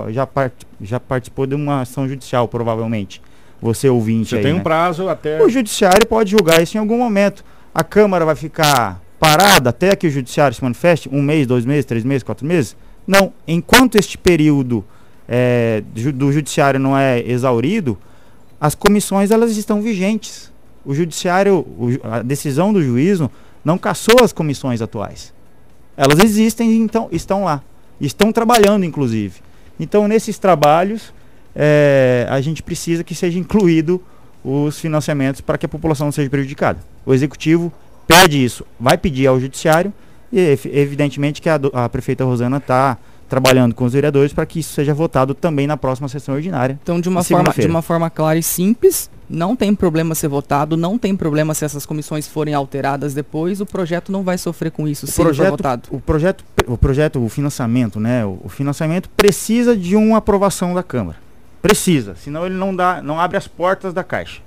já, 0.10 0.26
part, 0.26 0.56
já 0.82 1.00
participou 1.00 1.46
de 1.46 1.56
uma 1.56 1.82
ação 1.82 2.08
judicial, 2.08 2.48
provavelmente. 2.48 3.22
Você 3.62 3.90
ouvinte 3.90 4.30
Você 4.30 4.38
aí, 4.38 4.44
tem 4.44 4.54
um 4.54 4.58
né? 4.58 4.64
prazo 4.64 5.10
até. 5.10 5.44
O 5.44 5.50
judiciário 5.50 6.06
pode 6.08 6.32
julgar 6.32 6.62
isso 6.62 6.78
em 6.78 6.80
algum 6.80 6.98
momento. 6.98 7.44
A 7.74 7.84
Câmara 7.84 8.26
vai 8.26 8.36
ficar 8.36 9.02
parada 9.20 9.70
até 9.70 9.96
que 9.96 10.08
o 10.08 10.10
judiciário 10.10 10.56
se 10.56 10.64
manifeste? 10.64 11.10
Um 11.12 11.22
mês, 11.22 11.48
dois 11.48 11.66
meses, 11.66 11.86
três 11.86 12.04
meses, 12.04 12.24
quatro 12.24 12.46
meses? 12.46 12.76
Não. 13.08 13.34
Enquanto 13.48 13.96
este 13.96 14.18
período 14.18 14.84
é, 15.28 15.84
do 16.14 16.32
judiciário 16.32 16.80
não 16.80 16.98
é 16.98 17.22
exaurido, 17.22 17.98
as 18.60 18.76
comissões 18.76 19.32
elas 19.32 19.58
estão 19.58 19.82
vigentes. 19.82 20.52
O 20.86 20.94
judiciário, 20.94 21.66
a 22.04 22.22
decisão 22.22 22.72
do 22.72 22.82
juízo 22.82 23.30
não 23.64 23.78
caçou 23.78 24.24
as 24.24 24.32
comissões 24.32 24.82
atuais. 24.82 25.34
Elas 25.98 26.20
existem 26.20 26.76
então, 26.78 27.08
estão 27.12 27.44
lá. 27.44 27.62
Estão 28.00 28.32
trabalhando, 28.32 28.84
inclusive. 28.84 29.40
Então, 29.80 30.08
nesses 30.08 30.38
trabalhos, 30.38 31.14
é, 31.56 32.28
a 32.30 32.42
gente 32.42 32.62
precisa 32.62 33.04
que 33.04 33.16
seja 33.16 33.40
incluído 33.40 34.02
os 34.44 34.80
financiamentos 34.80 35.42
para 35.42 35.58
que 35.58 35.66
a 35.66 35.70
população 35.70 36.08
não 36.08 36.12
seja 36.12 36.30
prejudicada. 36.30 36.80
O 37.06 37.14
executivo 37.14 37.72
pede 38.08 38.44
isso, 38.44 38.66
vai 38.80 38.98
pedir 38.98 39.28
ao 39.28 39.40
judiciário 39.40 39.92
e 40.32 40.60
evidentemente 40.72 41.42
que 41.42 41.50
a, 41.50 41.60
a 41.74 41.90
prefeita 41.90 42.24
Rosana 42.24 42.58
está 42.58 42.98
trabalhando 43.28 43.74
com 43.74 43.86
os 43.86 43.94
vereadores 43.94 44.34
para 44.34 44.46
que 44.46 44.60
isso 44.60 44.74
seja 44.74 44.94
votado 44.94 45.34
também 45.34 45.68
na 45.68 45.78
próxima 45.78 46.08
sessão 46.08 46.36
ordinária. 46.36 46.80
Então, 46.82 47.00
de 47.00 47.10
uma, 47.10 47.24
forma, 47.24 47.54
de 47.54 47.68
uma 47.68 47.82
forma 47.82 48.10
clara 48.10 48.38
e 48.38 48.44
simples, 48.44 49.10
não 49.30 49.56
tem 49.56 49.74
problema 49.74 50.14
ser 50.14 50.28
votado, 50.28 50.78
não 50.78 50.98
tem 50.98 51.16
problema 51.16 51.54
se 51.54 51.66
essas 51.66 51.86
comissões 51.86 52.28
forem 52.28 52.54
alteradas 52.54 53.14
depois, 53.14 53.60
o 53.60 53.66
projeto 53.66 54.12
não 54.12 54.24
vai 54.24 54.38
sofrer 54.38 54.72
com 54.72 54.88
isso 54.88 55.06
o 55.06 55.08
se 55.10 55.22
projeto, 55.22 55.52
votado. 55.52 55.90
O 55.92 56.00
projeto, 56.00 56.46
o 56.68 56.78
projeto, 56.78 57.24
o 57.24 57.30
financiamento, 57.30 58.00
né? 58.00 58.26
O, 58.26 58.40
o 58.44 58.50
financiamento 58.50 59.10
precisa 59.10 59.76
de 59.76 59.96
uma 59.96 60.18
aprovação 60.18 60.74
da 60.74 60.84
Câmara. 60.84 61.18
Precisa, 61.62 62.16
senão 62.16 62.46
ele 62.46 62.56
não 62.56 62.76
dá, 62.76 63.02
não 63.02 63.20
abre 63.20 63.38
as 63.38 63.48
portas 63.48 63.94
da 63.94 64.04
Caixa. 64.04 64.42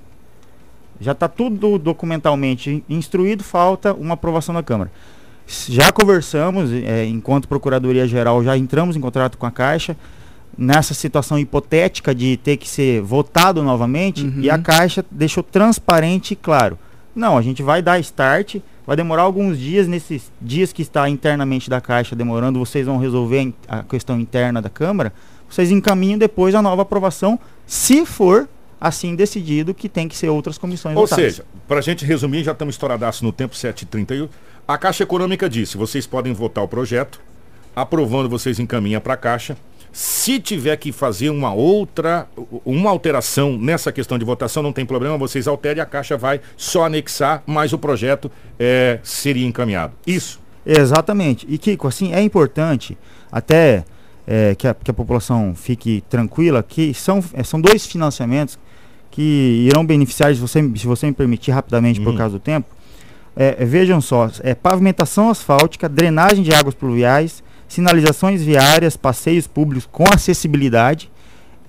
Já 1.01 1.11
está 1.13 1.27
tudo 1.27 1.77
documentalmente 1.77 2.83
instruído, 2.89 3.43
falta 3.43 3.93
uma 3.93 4.13
aprovação 4.13 4.53
da 4.55 4.63
Câmara. 4.63 4.91
Já 5.49 5.91
conversamos, 5.91 6.71
é, 6.71 7.05
enquanto 7.05 7.47
Procuradoria 7.47 8.07
Geral, 8.07 8.43
já 8.43 8.55
entramos 8.55 8.95
em 8.95 9.01
contrato 9.01 9.37
com 9.37 9.47
a 9.47 9.51
Caixa, 9.51 9.97
nessa 10.55 10.93
situação 10.93 11.39
hipotética 11.39 12.13
de 12.13 12.37
ter 12.37 12.57
que 12.57 12.69
ser 12.69 13.01
votado 13.01 13.63
novamente, 13.63 14.23
uhum. 14.23 14.41
e 14.41 14.49
a 14.49 14.59
Caixa 14.59 15.03
deixou 15.09 15.41
transparente 15.41 16.31
e 16.33 16.35
claro. 16.35 16.77
Não, 17.15 17.35
a 17.35 17.41
gente 17.41 17.63
vai 17.63 17.81
dar 17.81 17.99
start, 17.99 18.57
vai 18.85 18.95
demorar 18.95 19.23
alguns 19.23 19.57
dias, 19.57 19.87
nesses 19.87 20.31
dias 20.39 20.71
que 20.71 20.83
está 20.83 21.09
internamente 21.09 21.67
da 21.67 21.81
Caixa 21.81 22.15
demorando, 22.15 22.59
vocês 22.59 22.85
vão 22.85 22.97
resolver 22.97 23.51
a 23.67 23.81
questão 23.81 24.19
interna 24.19 24.61
da 24.61 24.69
Câmara, 24.69 25.11
vocês 25.49 25.71
encaminham 25.71 26.19
depois 26.19 26.53
a 26.53 26.61
nova 26.61 26.83
aprovação, 26.83 27.39
se 27.65 28.05
for 28.05 28.47
assim 28.79 29.15
decidido 29.15 29.73
que 29.73 29.89
tem 29.89 30.07
que 30.07 30.15
ser 30.15 30.29
outras 30.29 30.57
comissões 30.57 30.95
Ou 30.95 31.07
votadas. 31.07 31.33
seja, 31.33 31.45
para 31.67 31.79
a 31.79 31.81
gente 31.81 32.05
resumir, 32.05 32.43
já 32.43 32.51
estamos 32.51 32.75
estouradaço 32.75 33.25
no 33.25 33.31
tempo 33.31 33.55
7h31. 33.55 34.29
A 34.69 34.77
Caixa 34.77 35.01
Econômica 35.01 35.49
disse, 35.49 35.75
vocês 35.77 36.05
podem 36.05 36.31
votar 36.31 36.63
o 36.63 36.67
projeto, 36.67 37.19
aprovando 37.75 38.29
vocês 38.29 38.59
encaminham 38.59 39.01
para 39.01 39.15
a 39.15 39.17
Caixa. 39.17 39.57
Se 39.91 40.39
tiver 40.39 40.77
que 40.77 40.91
fazer 40.91 41.31
uma 41.31 41.51
outra, 41.51 42.27
uma 42.63 42.91
alteração 42.91 43.57
nessa 43.57 43.91
questão 43.91 44.15
de 44.15 44.23
votação, 44.23 44.61
não 44.61 44.71
tem 44.71 44.85
problema, 44.85 45.17
vocês 45.17 45.47
alterem, 45.47 45.81
a 45.81 45.87
Caixa 45.87 46.15
vai 46.15 46.39
só 46.55 46.85
anexar, 46.85 47.41
mas 47.47 47.73
o 47.73 47.79
projeto 47.79 48.29
é, 48.59 48.99
seria 49.01 49.47
encaminhado. 49.47 49.93
Isso. 50.05 50.39
Exatamente. 50.63 51.47
E 51.49 51.57
Kiko, 51.57 51.87
assim, 51.87 52.13
é 52.13 52.21
importante 52.21 52.95
até 53.31 53.83
é, 54.27 54.53
que, 54.53 54.67
a, 54.67 54.75
que, 54.75 54.91
a, 54.91 54.93
população 54.93 55.55
fique 55.55 56.03
tranquila, 56.07 56.61
que 56.61 56.93
são, 56.93 57.23
é, 57.33 57.41
são 57.43 57.59
dois 57.59 57.87
financiamentos 57.87 58.59
que 59.09 59.65
irão 59.67 59.83
beneficiar, 59.83 60.31
se 60.35 60.39
você, 60.39 60.61
se 60.75 60.85
você 60.85 61.07
me 61.07 61.13
permitir 61.13 61.49
rapidamente 61.49 61.99
hum. 61.99 62.03
por 62.03 62.15
causa 62.15 62.33
do 62.33 62.39
tempo, 62.39 62.77
é, 63.35 63.63
vejam 63.65 64.01
só, 64.01 64.29
é 64.41 64.53
pavimentação 64.53 65.29
asfáltica, 65.29 65.87
drenagem 65.87 66.43
de 66.43 66.53
águas 66.53 66.75
pluviais, 66.75 67.43
sinalizações 67.67 68.41
viárias, 68.41 68.97
passeios 68.97 69.47
públicos 69.47 69.87
com 69.91 70.03
acessibilidade 70.11 71.09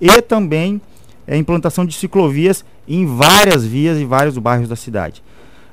e 0.01 0.23
também 0.23 0.81
é, 1.27 1.37
implantação 1.37 1.85
de 1.85 1.95
ciclovias 1.95 2.65
em 2.89 3.07
várias 3.07 3.65
vias 3.65 3.99
e 3.99 4.05
vários 4.05 4.37
bairros 4.39 4.69
da 4.69 4.77
cidade. 4.77 5.23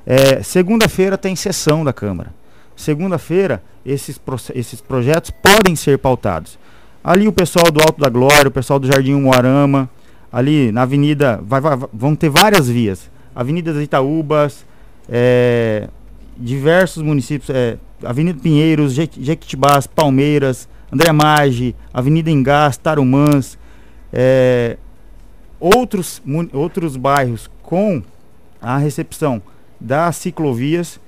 É, 0.05 0.43
Segunda-feira 0.43 1.17
tem 1.17 1.35
sessão 1.35 1.83
da 1.83 1.91
Câmara. 1.91 2.31
Segunda-feira, 2.75 3.63
esses, 3.83 4.19
esses 4.53 4.79
projetos 4.79 5.31
podem 5.31 5.75
ser 5.75 5.97
pautados. 5.97 6.59
Ali 7.03 7.27
o 7.27 7.33
pessoal 7.33 7.71
do 7.71 7.81
Alto 7.81 7.99
da 7.99 8.09
Glória, 8.09 8.49
o 8.49 8.51
pessoal 8.51 8.79
do 8.79 8.85
Jardim 8.85 9.15
Moarama, 9.15 9.89
ali 10.31 10.71
na 10.71 10.83
avenida, 10.83 11.41
vai, 11.43 11.59
vai, 11.59 11.77
vão 11.91 12.15
ter 12.15 12.29
várias 12.29 12.69
vias. 12.69 13.09
Avenida 13.33 13.73
das 13.73 13.81
Itaúbas, 13.81 14.65
é, 15.09 15.87
diversos 16.37 17.01
municípios, 17.03 17.49
é, 17.49 17.77
Avenida 18.03 18.39
Pinheiros, 18.39 18.93
Jequitibás, 18.93 19.87
Palmeiras, 19.87 20.67
André 20.91 21.11
Maggi, 21.11 21.75
Avenida 21.93 22.29
Engás, 22.29 22.77
Tarumãs, 22.77 23.57
é, 24.13 24.77
outros, 25.59 26.21
outros 26.53 26.95
bairros 26.95 27.49
com 27.61 28.01
a 28.61 28.77
recepção 28.77 29.41
das 29.79 30.15
ciclovias, 30.15 30.99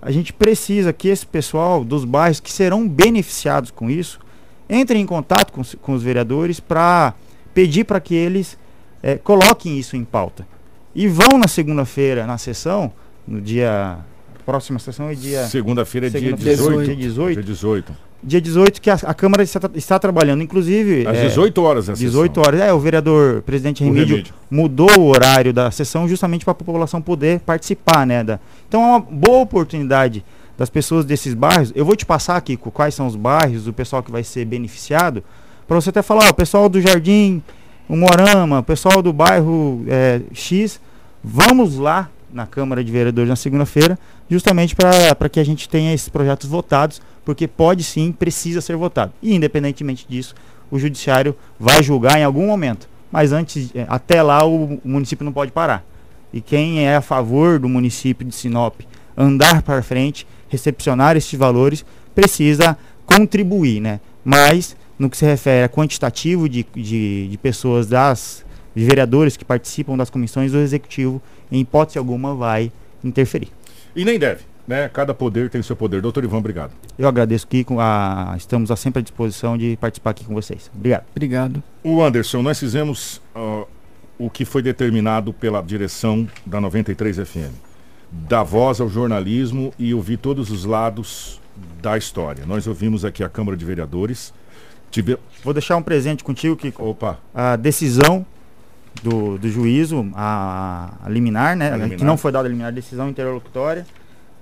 a 0.00 0.10
gente 0.10 0.32
precisa 0.32 0.92
que 0.92 1.08
esse 1.08 1.26
pessoal 1.26 1.84
dos 1.84 2.04
bairros 2.04 2.40
que 2.40 2.52
serão 2.52 2.88
beneficiados 2.88 3.70
com 3.70 3.90
isso 3.90 4.20
entre 4.68 4.98
em 4.98 5.06
contato 5.06 5.52
com, 5.52 5.62
com 5.80 5.92
os 5.92 6.02
vereadores 6.02 6.60
para 6.60 7.14
pedir 7.54 7.84
para 7.84 8.00
que 8.00 8.14
eles 8.14 8.58
é, 9.02 9.16
coloquem 9.16 9.78
isso 9.78 9.96
em 9.96 10.04
pauta. 10.04 10.46
E 10.94 11.08
vão 11.08 11.38
na 11.38 11.48
segunda-feira, 11.48 12.26
na 12.26 12.38
sessão, 12.38 12.92
no 13.28 13.40
dia. 13.40 13.98
Próxima 14.44 14.78
sessão 14.78 15.10
é 15.10 15.14
dia. 15.14 15.46
Segunda-feira 15.46 16.06
é 16.06 16.10
segunda 16.10 16.36
dia 16.36 16.56
18. 16.56 16.84
Dia 16.84 16.96
18. 16.96 17.34
Dia 17.34 17.42
18. 17.42 17.92
Dia 18.20 18.40
18 18.40 18.80
que 18.80 18.90
a, 18.90 18.94
a 18.94 19.14
Câmara 19.14 19.42
está, 19.42 19.70
está, 19.74 19.98
trabalhando, 19.98 20.42
inclusive. 20.42 21.06
Às 21.06 21.18
é, 21.18 21.28
18 21.28 21.62
horas, 21.62 21.88
essa 21.88 21.98
18 21.98 22.34
sessão. 22.34 22.42
horas. 22.42 22.60
É, 22.60 22.72
o 22.72 22.80
vereador 22.80 23.42
presidente 23.42 23.84
Remídio, 23.84 24.16
Remídio, 24.16 24.34
mudou 24.50 24.90
o 24.98 25.06
horário 25.06 25.52
da 25.52 25.70
sessão 25.70 26.08
justamente 26.08 26.44
para 26.44 26.52
a 26.52 26.54
população 26.54 27.00
poder 27.00 27.40
participar, 27.40 28.06
né? 28.06 28.24
Da, 28.24 28.40
então 28.66 28.82
é 28.82 28.86
uma 28.86 29.00
boa 29.00 29.42
oportunidade 29.42 30.24
das 30.56 30.70
pessoas 30.70 31.04
desses 31.04 31.34
bairros. 31.34 31.70
Eu 31.76 31.84
vou 31.84 31.94
te 31.94 32.06
passar 32.06 32.36
aqui 32.36 32.56
quais 32.56 32.94
são 32.94 33.06
os 33.06 33.14
bairros, 33.14 33.68
o 33.68 33.72
pessoal 33.72 34.02
que 34.02 34.10
vai 34.10 34.24
ser 34.24 34.44
beneficiado, 34.46 35.22
para 35.68 35.76
você 35.76 35.90
até 35.90 36.02
falar, 36.02 36.26
ó, 36.26 36.30
o 36.30 36.34
pessoal 36.34 36.68
do 36.68 36.80
Jardim, 36.80 37.40
o 37.88 37.96
Morama, 37.96 38.60
o 38.60 38.64
pessoal 38.64 39.00
do 39.00 39.12
bairro 39.12 39.84
é, 39.86 40.22
X, 40.32 40.80
vamos 41.22 41.76
lá 41.76 42.10
na 42.32 42.46
Câmara 42.46 42.82
de 42.84 42.90
Vereadores 42.92 43.28
na 43.28 43.36
segunda-feira, 43.36 43.98
justamente 44.28 44.74
para 44.74 45.28
que 45.28 45.40
a 45.40 45.44
gente 45.44 45.68
tenha 45.68 45.92
esses 45.92 46.08
projetos 46.08 46.48
votados, 46.48 47.00
porque 47.24 47.46
pode 47.46 47.82
sim, 47.82 48.12
precisa 48.12 48.60
ser 48.60 48.76
votado. 48.76 49.12
E 49.22 49.34
independentemente 49.34 50.06
disso, 50.08 50.34
o 50.70 50.78
judiciário 50.78 51.34
vai 51.58 51.82
julgar 51.82 52.18
em 52.18 52.24
algum 52.24 52.46
momento. 52.46 52.88
Mas 53.10 53.32
antes, 53.32 53.74
é, 53.74 53.86
até 53.88 54.22
lá 54.22 54.44
o, 54.44 54.78
município 54.84 55.24
não 55.24 55.32
pode 55.32 55.50
parar. 55.50 55.84
E 56.32 56.40
quem 56.40 56.86
é 56.86 56.96
a 56.96 57.00
favor 57.00 57.58
do 57.58 57.68
município 57.68 58.26
de 58.26 58.34
Sinop 58.34 58.80
andar 59.16 59.62
para 59.62 59.82
frente, 59.82 60.26
recepcionar 60.48 61.16
esses 61.16 61.38
valores, 61.38 61.84
precisa 62.14 62.76
contribuir, 63.06 63.80
né? 63.80 64.00
Mas 64.24 64.76
no 64.98 65.08
que 65.08 65.16
se 65.16 65.24
refere 65.24 65.64
a 65.64 65.68
quantitativo 65.68 66.48
de, 66.48 66.66
de, 66.74 67.28
de 67.28 67.38
pessoas 67.38 67.86
das 67.86 68.44
de 68.74 68.84
vereadores 68.84 69.36
que 69.36 69.44
participam 69.44 69.96
das 69.96 70.08
comissões 70.08 70.52
do 70.52 70.58
executivo, 70.58 71.20
em 71.50 71.60
hipótese 71.60 71.98
alguma, 71.98 72.34
vai 72.34 72.72
interferir. 73.02 73.48
E 73.94 74.04
nem 74.04 74.18
deve, 74.18 74.44
né? 74.66 74.88
Cada 74.88 75.14
poder 75.14 75.50
tem 75.50 75.60
o 75.60 75.64
seu 75.64 75.74
poder. 75.74 76.00
Doutor 76.00 76.24
Ivan, 76.24 76.38
obrigado. 76.38 76.72
Eu 76.98 77.08
agradeço, 77.08 77.46
Kiko. 77.46 77.80
A, 77.80 78.34
estamos 78.36 78.70
sempre 78.78 79.00
à 79.00 79.02
disposição 79.02 79.56
de 79.56 79.76
participar 79.80 80.10
aqui 80.10 80.24
com 80.24 80.34
vocês. 80.34 80.70
Obrigado. 80.74 81.04
Obrigado. 81.10 81.62
O 81.82 82.02
Anderson, 82.02 82.42
nós 82.42 82.58
fizemos 82.58 83.20
uh, 83.34 83.66
o 84.18 84.28
que 84.28 84.44
foi 84.44 84.62
determinado 84.62 85.32
pela 85.32 85.62
direção 85.62 86.28
da 86.44 86.60
93 86.60 87.16
FM. 87.16 87.54
Dar 88.10 88.42
voz 88.42 88.80
ao 88.80 88.88
jornalismo 88.88 89.72
e 89.78 89.92
ouvir 89.92 90.16
todos 90.16 90.50
os 90.50 90.64
lados 90.64 91.40
da 91.80 91.96
história. 91.96 92.44
Nós 92.46 92.66
ouvimos 92.66 93.04
aqui 93.04 93.22
a 93.22 93.28
Câmara 93.28 93.56
de 93.56 93.64
Vereadores. 93.64 94.32
Tive... 94.90 95.18
Vou 95.44 95.52
deixar 95.52 95.76
um 95.76 95.82
presente 95.82 96.24
contigo, 96.24 96.56
Kiko. 96.56 96.84
Opa. 96.84 97.18
A 97.34 97.56
decisão 97.56 98.24
do, 99.02 99.38
do 99.38 99.48
juízo, 99.48 100.10
a, 100.14 100.94
a 101.04 101.08
liminar, 101.08 101.56
né? 101.56 101.72
A 101.72 101.76
liminar. 101.76 101.98
Que 101.98 102.04
não 102.04 102.16
foi 102.16 102.32
dada 102.32 102.46
a 102.46 102.50
liminar, 102.50 102.72
decisão 102.72 103.08
interlocutória, 103.08 103.86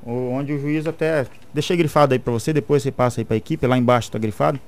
onde 0.05 0.53
o 0.53 0.61
juiz 0.61 0.87
até. 0.87 1.27
Deixei 1.53 1.77
grifado 1.77 2.15
aí 2.15 2.19
para 2.19 2.33
você, 2.33 2.53
depois 2.53 2.83
você 2.83 2.93
passa 2.93 3.21
aí 3.21 3.25
para 3.25 3.35
a 3.35 3.39
equipe, 3.39 3.67
lá 3.67 3.77
embaixo 3.77 4.09
está 4.09 4.19
grifado. 4.19 4.61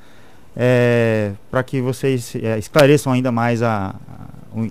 É, 0.57 1.33
para 1.51 1.63
que 1.63 1.81
vocês 1.81 2.35
é, 2.37 2.59
esclareçam 2.59 3.13
ainda 3.13 3.31
mais 3.31 3.63
a, 3.63 3.95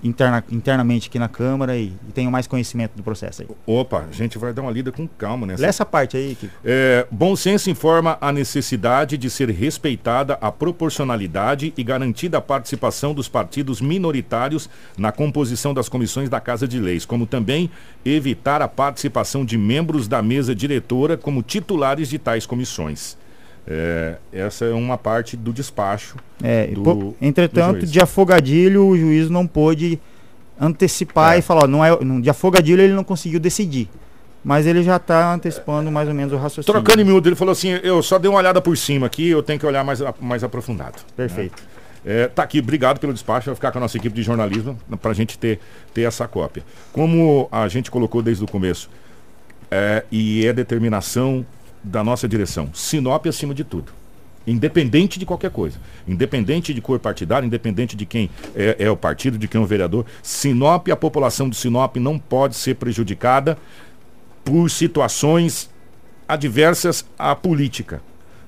interna, 0.02 0.44
internamente 0.50 1.08
aqui 1.08 1.18
na 1.18 1.28
Câmara 1.28 1.76
e, 1.76 1.92
e 2.08 2.12
tenham 2.12 2.30
mais 2.30 2.46
conhecimento 2.46 2.92
do 2.96 3.02
processo 3.02 3.42
aí. 3.42 3.48
Opa, 3.66 4.06
a 4.08 4.12
gente 4.12 4.38
vai 4.38 4.52
dar 4.52 4.62
uma 4.62 4.70
lida 4.70 4.90
com 4.90 5.06
calma 5.06 5.46
nessa. 5.46 5.62
Lê 5.62 5.68
essa 5.68 5.84
parte 5.84 6.16
aí, 6.16 6.34
Kiko. 6.34 6.52
É, 6.64 7.06
bom 7.10 7.34
senso 7.36 7.70
informa 7.70 8.18
a 8.20 8.32
necessidade 8.32 9.16
de 9.16 9.30
ser 9.30 9.50
respeitada 9.50 10.38
a 10.40 10.50
proporcionalidade 10.50 11.72
e 11.76 11.84
garantida 11.84 12.38
a 12.38 12.40
participação 12.40 13.14
dos 13.14 13.28
partidos 13.28 13.80
minoritários 13.80 14.68
na 14.96 15.12
composição 15.12 15.72
das 15.72 15.88
comissões 15.88 16.28
da 16.28 16.40
Casa 16.40 16.66
de 16.66 16.78
Leis, 16.78 17.04
como 17.04 17.26
também 17.26 17.70
evitar 18.04 18.62
a 18.62 18.68
participação 18.68 19.44
de 19.44 19.56
membros 19.56 20.08
da 20.08 20.22
mesa 20.22 20.54
diretora 20.54 21.16
como 21.16 21.42
titulares 21.42 22.08
de 22.08 22.18
tais 22.18 22.46
comissões. 22.46 23.16
É, 23.70 24.16
essa 24.32 24.64
é 24.64 24.72
uma 24.72 24.96
parte 24.96 25.36
do 25.36 25.52
despacho. 25.52 26.16
É, 26.42 26.68
do, 26.68 26.82
pô, 26.82 27.14
entretanto, 27.20 27.80
do 27.80 27.86
de 27.86 28.00
afogadilho, 28.00 28.86
o 28.86 28.96
juiz 28.96 29.28
não 29.28 29.46
pôde 29.46 30.00
antecipar 30.58 31.34
é. 31.34 31.38
e 31.40 31.42
falar, 31.42 31.68
não 31.68 31.84
é, 31.84 31.94
de 32.20 32.30
afogadilho 32.30 32.80
ele 32.80 32.94
não 32.94 33.04
conseguiu 33.04 33.38
decidir. 33.38 33.88
Mas 34.42 34.66
ele 34.66 34.82
já 34.82 34.96
está 34.96 35.34
antecipando 35.34 35.90
mais 35.90 36.08
ou 36.08 36.14
menos 36.14 36.32
o 36.32 36.36
raciocínio. 36.36 36.80
Trocando 36.80 37.02
em 37.02 37.04
miúdo, 37.04 37.28
ele 37.28 37.36
falou 37.36 37.52
assim: 37.52 37.70
eu 37.82 38.02
só 38.02 38.18
dei 38.18 38.30
uma 38.30 38.38
olhada 38.38 38.62
por 38.62 38.74
cima 38.76 39.06
aqui, 39.06 39.28
eu 39.28 39.42
tenho 39.42 39.58
que 39.58 39.66
olhar 39.66 39.84
mais, 39.84 40.00
mais 40.20 40.42
aprofundado. 40.42 40.96
Perfeito. 41.14 41.62
Né? 42.04 42.22
É, 42.22 42.28
tá 42.28 42.44
aqui, 42.44 42.60
obrigado 42.60 42.98
pelo 42.98 43.12
despacho. 43.12 43.46
Vai 43.46 43.54
ficar 43.54 43.72
com 43.72 43.78
a 43.78 43.80
nossa 43.82 43.98
equipe 43.98 44.14
de 44.14 44.22
jornalismo 44.22 44.78
para 45.02 45.10
a 45.10 45.14
gente 45.14 45.36
ter, 45.36 45.60
ter 45.92 46.02
essa 46.02 46.26
cópia. 46.26 46.64
Como 46.92 47.48
a 47.52 47.68
gente 47.68 47.90
colocou 47.90 48.22
desde 48.22 48.42
o 48.42 48.46
começo, 48.46 48.88
é, 49.70 50.04
e 50.10 50.46
é 50.46 50.52
determinação 50.52 51.44
da 51.82 52.02
nossa 52.04 52.28
direção. 52.28 52.70
Sinop 52.72 53.26
acima 53.26 53.54
de 53.54 53.64
tudo. 53.64 53.92
Independente 54.46 55.18
de 55.18 55.26
qualquer 55.26 55.50
coisa. 55.50 55.78
Independente 56.06 56.72
de 56.72 56.80
cor 56.80 56.98
partidária, 56.98 57.46
independente 57.46 57.94
de 57.94 58.06
quem 58.06 58.30
é, 58.54 58.76
é 58.78 58.90
o 58.90 58.96
partido, 58.96 59.36
de 59.36 59.46
quem 59.46 59.60
é 59.60 59.64
o 59.64 59.66
vereador. 59.66 60.06
Sinop, 60.22 60.88
a 60.88 60.96
população 60.96 61.48
de 61.48 61.56
Sinop 61.56 61.96
não 61.96 62.18
pode 62.18 62.56
ser 62.56 62.76
prejudicada 62.76 63.58
por 64.44 64.70
situações 64.70 65.68
adversas 66.26 67.04
à 67.18 67.34
política. 67.34 68.00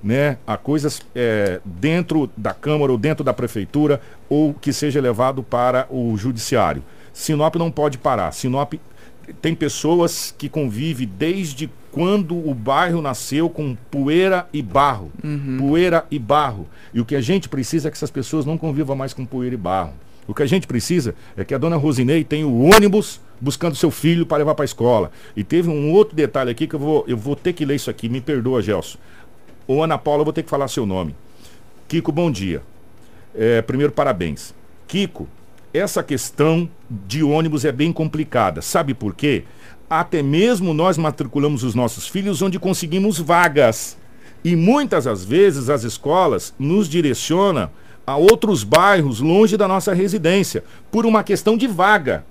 Né, 0.03 0.39
a 0.47 0.57
coisas 0.57 1.03
é, 1.15 1.61
dentro 1.63 2.31
da 2.35 2.55
Câmara 2.55 2.91
ou 2.91 2.97
dentro 2.97 3.23
da 3.23 3.35
Prefeitura 3.35 4.01
ou 4.31 4.55
que 4.55 4.73
seja 4.73 4.99
levado 4.99 5.43
para 5.43 5.87
o 5.91 6.17
Judiciário. 6.17 6.83
Sinop 7.13 7.57
não 7.57 7.71
pode 7.71 7.99
parar. 7.99 8.33
Sinop 8.33 8.73
tem 9.41 9.55
pessoas 9.55 10.35
que 10.37 10.49
convivem 10.49 11.09
desde 11.19 11.71
quando 11.91 12.37
o 12.37 12.55
bairro 12.55 13.03
nasceu 13.03 13.49
com 13.49 13.77
poeira 13.91 14.47
e 14.53 14.63
barro. 14.63 15.11
Uhum. 15.23 15.57
Poeira 15.59 16.07
e 16.11 16.19
barro. 16.19 16.67
E 16.95 17.01
o 17.01 17.05
que 17.05 17.17
a 17.17 17.21
gente 17.21 17.49
precisa 17.49 17.89
é 17.89 17.91
que 17.91 17.97
essas 17.97 18.11
pessoas 18.11 18.47
não 18.47 18.57
convivam 18.57 18.95
mais 18.95 19.13
com 19.13 19.25
poeira 19.25 19.55
e 19.55 19.59
barro. 19.59 19.93
O 20.27 20.35
que 20.35 20.43
a 20.43 20.47
gente 20.47 20.67
precisa 20.67 21.15
é 21.37 21.45
que 21.45 21.55
a 21.55 21.59
dona 21.59 21.77
Rosinei 21.77 22.23
tenha 22.23 22.47
o 22.47 22.63
ônibus 22.63 23.21
buscando 23.41 23.75
seu 23.75 23.91
filho 23.91 24.25
para 24.25 24.39
levar 24.39 24.55
para 24.55 24.65
a 24.65 24.67
escola. 24.67 25.11
E 25.35 25.43
teve 25.43 25.69
um 25.69 25.91
outro 25.93 26.15
detalhe 26.15 26.51
aqui 26.51 26.67
que 26.67 26.75
eu 26.75 26.79
vou, 26.79 27.05
eu 27.09 27.17
vou 27.17 27.35
ter 27.35 27.53
que 27.53 27.65
ler 27.65 27.75
isso 27.77 27.91
aqui. 27.91 28.09
Me 28.09 28.21
perdoa, 28.21 28.63
Gelson. 28.63 28.99
Ô, 29.67 29.83
Ana 29.83 29.99
Paula, 29.99 30.21
eu 30.21 30.25
vou 30.25 30.33
ter 30.33 30.43
que 30.43 30.51
falar 30.51 30.69
seu 30.69 30.87
nome. 30.87 31.15
Kiko, 31.89 32.13
bom 32.13 32.31
dia. 32.31 32.63
É, 33.35 33.63
primeiro, 33.63 33.93
parabéns. 33.93 34.55
Kiko, 34.87 35.27
essa 35.73 36.03
questão 36.03 36.69
de 36.91 37.23
ônibus 37.23 37.65
é 37.65 37.73
bem 37.73 37.93
complicada. 37.93 38.61
Sabe 38.61 38.95
por 38.95 39.15
quê? 39.15 39.45
Até 39.89 40.23
mesmo 40.23 40.75
nós 40.75 40.99
matriculamos 40.99 41.63
os 41.63 41.75
nossos 41.75 42.07
filhos 42.07 42.43
onde 42.43 42.59
conseguimos 42.59 43.19
vagas. 43.19 43.97
E 44.45 44.57
muitas 44.57 45.05
das 45.05 45.25
vezes 45.25 45.69
as 45.69 45.85
escolas 45.85 46.55
nos 46.59 46.89
direcionam 46.89 47.71
a 48.07 48.17
outros 48.17 48.65
bairros 48.65 49.21
longe 49.21 49.57
da 49.57 49.69
nossa 49.69 49.93
residência, 49.93 50.65
por 50.91 51.07
uma 51.07 51.23
questão 51.23 51.57
de 51.57 51.67
vaga. 51.67 52.25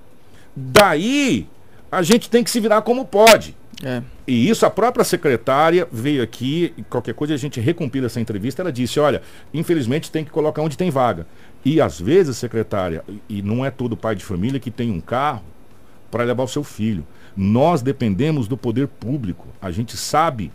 Daí 0.56 1.48
a 1.92 2.02
gente 2.02 2.30
tem 2.30 2.44
que 2.44 2.52
se 2.52 2.60
virar 2.60 2.82
como 2.82 3.06
pode. 3.06 3.56
É. 3.84 4.02
E 4.28 4.50
isso 4.50 4.66
a 4.66 4.70
própria 4.70 5.06
secretária 5.06 5.88
veio 5.92 6.22
aqui, 6.22 6.74
qualquer 6.90 7.14
coisa 7.14 7.34
a 7.34 7.38
gente 7.38 7.60
recompila 7.60 8.08
essa 8.08 8.20
entrevista, 8.20 8.62
ela 8.62 8.72
disse, 8.72 9.00
olha, 9.00 9.22
infelizmente 9.54 10.12
tem 10.12 10.26
que 10.26 10.32
colocar 10.32 10.62
onde 10.62 10.78
tem 10.78 10.90
vaga. 10.90 11.26
E 11.64 11.80
às 11.80 12.00
vezes, 12.00 12.38
secretária, 12.38 13.04
e 13.28 13.42
não 13.42 13.66
é 13.66 13.72
todo 13.72 13.96
pai 13.96 14.16
de 14.16 14.24
família 14.24 14.60
que 14.60 14.72
tem 14.72 14.92
um 14.92 15.00
carro 15.00 15.44
para 16.12 16.24
levar 16.24 16.44
o 16.44 16.48
seu 16.48 16.64
filho. 16.64 17.06
Nós 17.36 17.82
dependemos 17.82 18.48
do 18.48 18.58
poder 18.58 18.88
público. 18.88 19.48
A 19.62 19.72
gente 19.72 19.96
sabe 19.96 20.52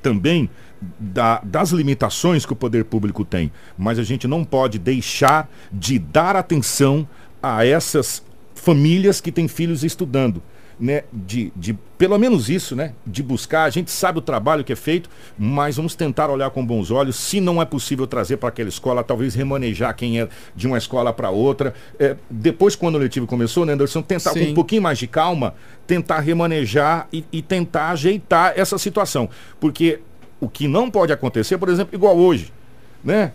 também 0.00 0.50
da, 0.98 1.40
das 1.44 1.70
limitações 1.70 2.44
que 2.44 2.52
o 2.52 2.56
poder 2.56 2.84
público 2.84 3.24
tem, 3.24 3.52
mas 3.78 4.00
a 4.00 4.02
gente 4.02 4.26
não 4.26 4.44
pode 4.44 4.78
deixar 4.80 5.48
de 5.72 5.96
dar 5.96 6.34
atenção 6.34 7.08
a 7.40 7.64
essas 7.64 8.22
famílias 8.54 9.20
que 9.20 9.30
têm 9.30 9.46
filhos 9.46 9.84
estudando 9.84 10.42
né, 10.82 11.04
de, 11.12 11.52
de 11.54 11.78
pelo 11.96 12.18
menos 12.18 12.50
isso, 12.50 12.74
né, 12.74 12.92
de 13.06 13.22
buscar. 13.22 13.62
A 13.62 13.70
gente 13.70 13.88
sabe 13.88 14.18
o 14.18 14.20
trabalho 14.20 14.64
que 14.64 14.72
é 14.72 14.76
feito, 14.76 15.08
mas 15.38 15.76
vamos 15.76 15.94
tentar 15.94 16.28
olhar 16.28 16.50
com 16.50 16.66
bons 16.66 16.90
olhos. 16.90 17.14
Se 17.14 17.40
não 17.40 17.62
é 17.62 17.64
possível 17.64 18.04
trazer 18.04 18.38
para 18.38 18.48
aquela 18.48 18.68
escola, 18.68 19.04
talvez 19.04 19.32
remanejar 19.36 19.94
quem 19.94 20.20
é 20.20 20.28
de 20.56 20.66
uma 20.66 20.76
escola 20.76 21.12
para 21.12 21.30
outra. 21.30 21.72
É, 22.00 22.16
depois, 22.28 22.74
quando 22.74 22.96
o 22.96 22.98
letivo 22.98 23.28
começou, 23.28 23.64
né, 23.64 23.74
Anderson, 23.74 24.02
tentar 24.02 24.32
Sim. 24.32 24.46
com 24.46 24.50
um 24.50 24.54
pouquinho 24.54 24.82
mais 24.82 24.98
de 24.98 25.06
calma, 25.06 25.54
tentar 25.86 26.18
remanejar 26.18 27.06
e, 27.12 27.24
e 27.30 27.40
tentar 27.40 27.90
ajeitar 27.90 28.52
essa 28.56 28.76
situação. 28.76 29.28
Porque 29.60 30.00
o 30.40 30.48
que 30.48 30.66
não 30.66 30.90
pode 30.90 31.12
acontecer, 31.12 31.58
por 31.58 31.68
exemplo, 31.68 31.94
igual 31.94 32.18
hoje, 32.18 32.52
né? 33.04 33.30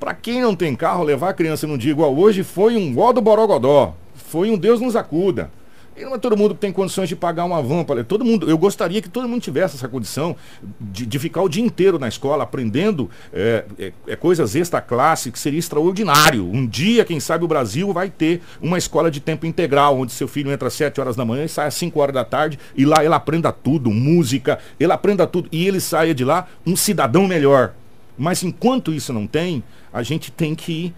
Para 0.00 0.14
quem 0.14 0.40
não 0.40 0.56
tem 0.56 0.74
carro, 0.74 1.04
levar 1.04 1.28
a 1.28 1.34
criança 1.34 1.66
num 1.66 1.76
dia 1.76 1.90
igual 1.90 2.16
hoje 2.16 2.42
foi 2.42 2.74
um 2.74 2.94
gó 2.94 3.12
do 3.12 3.20
Borogodó. 3.20 3.94
Foi 4.14 4.50
um 4.50 4.56
Deus 4.56 4.80
nos 4.80 4.96
acuda. 4.96 5.50
E 5.96 6.04
não 6.04 6.16
é 6.16 6.18
todo 6.18 6.36
mundo 6.36 6.54
que 6.54 6.60
tem 6.60 6.72
condições 6.72 7.08
de 7.08 7.14
pagar 7.14 7.44
uma 7.44 7.62
van. 7.62 7.84
Para... 7.84 8.02
Todo 8.02 8.24
mundo, 8.24 8.50
eu 8.50 8.58
gostaria 8.58 9.00
que 9.00 9.08
todo 9.08 9.28
mundo 9.28 9.40
tivesse 9.40 9.76
essa 9.76 9.88
condição 9.88 10.34
de, 10.80 11.06
de 11.06 11.18
ficar 11.20 11.42
o 11.42 11.48
dia 11.48 11.64
inteiro 11.64 12.00
na 12.00 12.08
escola 12.08 12.42
aprendendo 12.42 13.08
é, 13.32 13.64
é, 13.78 13.92
é, 14.08 14.16
coisas 14.16 14.56
extra-classe, 14.56 15.30
que 15.30 15.38
seria 15.38 15.58
extraordinário. 15.58 16.50
Um 16.50 16.66
dia, 16.66 17.04
quem 17.04 17.20
sabe, 17.20 17.44
o 17.44 17.48
Brasil 17.48 17.92
vai 17.92 18.10
ter 18.10 18.42
uma 18.60 18.76
escola 18.76 19.08
de 19.08 19.20
tempo 19.20 19.46
integral, 19.46 19.96
onde 19.96 20.12
seu 20.12 20.26
filho 20.26 20.50
entra 20.50 20.66
às 20.66 20.74
7 20.74 21.00
horas 21.00 21.14
da 21.14 21.24
manhã 21.24 21.44
e 21.44 21.48
sai 21.48 21.68
às 21.68 21.74
5 21.74 22.00
horas 22.00 22.14
da 22.14 22.24
tarde, 22.24 22.58
e 22.74 22.84
lá 22.84 23.04
ele 23.04 23.14
aprenda 23.14 23.52
tudo, 23.52 23.90
música, 23.90 24.58
ele 24.80 24.92
aprenda 24.92 25.28
tudo, 25.28 25.48
e 25.52 25.66
ele 25.66 25.78
saia 25.78 26.12
de 26.12 26.24
lá 26.24 26.48
um 26.66 26.74
cidadão 26.74 27.28
melhor. 27.28 27.72
Mas 28.18 28.42
enquanto 28.42 28.92
isso 28.92 29.12
não 29.12 29.28
tem, 29.28 29.62
a 29.92 30.02
gente 30.02 30.32
tem 30.32 30.56
que 30.56 30.72
ir, 30.72 30.94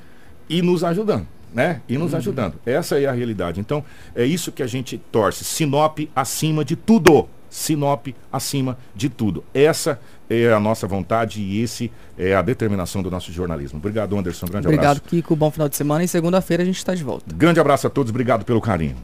ir 0.56 0.62
nos 0.62 0.82
ajudando 0.82 1.35
né? 1.56 1.80
E 1.88 1.96
nos 1.96 2.12
uhum. 2.12 2.18
ajudando. 2.18 2.54
Essa 2.66 3.00
é 3.00 3.06
a 3.06 3.12
realidade. 3.12 3.58
Então, 3.58 3.82
é 4.14 4.26
isso 4.26 4.52
que 4.52 4.62
a 4.62 4.66
gente 4.66 4.98
torce. 5.10 5.42
Sinop 5.42 6.00
acima 6.14 6.62
de 6.62 6.76
tudo. 6.76 7.26
Sinop 7.48 8.08
acima 8.30 8.76
de 8.94 9.08
tudo. 9.08 9.42
Essa 9.54 9.98
é 10.28 10.52
a 10.52 10.60
nossa 10.60 10.86
vontade 10.86 11.40
e 11.40 11.62
esse 11.62 11.90
é 12.18 12.34
a 12.34 12.42
determinação 12.42 13.02
do 13.02 13.10
nosso 13.10 13.32
jornalismo. 13.32 13.78
Obrigado, 13.78 14.18
Anderson. 14.18 14.46
Grande 14.46 14.66
Obrigado, 14.66 14.84
abraço. 14.84 15.00
Obrigado, 15.00 15.22
Kiko. 15.22 15.34
Bom 15.34 15.50
final 15.50 15.66
de 15.66 15.76
semana 15.76 16.04
e 16.04 16.08
segunda-feira 16.08 16.62
a 16.62 16.66
gente 16.66 16.76
está 16.76 16.94
de 16.94 17.02
volta. 17.02 17.34
Grande 17.34 17.58
abraço 17.58 17.86
a 17.86 17.90
todos. 17.90 18.10
Obrigado 18.10 18.44
pelo 18.44 18.60
carinho. 18.60 18.96